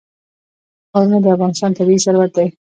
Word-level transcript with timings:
ښارونه 0.91 1.17
د 1.21 1.25
افغانستان 1.35 1.71
طبعي 1.77 1.97
ثروت 2.05 2.31
دی. 2.37 2.47